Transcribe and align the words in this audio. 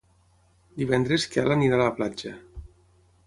Divendres 0.81 1.27
en 1.27 1.33
Quel 1.35 1.53
anirà 1.57 1.77
a 1.77 1.83
la 1.83 1.91
platja. 1.99 2.35